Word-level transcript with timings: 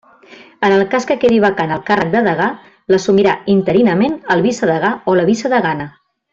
En 0.67 0.71
el 0.77 0.85
cas 0.93 1.05
que 1.11 1.17
quedi 1.23 1.37
vacant 1.43 1.73
el 1.75 1.83
càrrec 1.89 2.09
de 2.15 2.23
degà, 2.29 2.49
l'assumirà 2.95 3.37
interinament 3.59 4.19
el 4.37 4.43
vicedegà 4.49 4.93
o 5.13 5.17
la 5.23 5.31
vicedegana. 5.33 5.89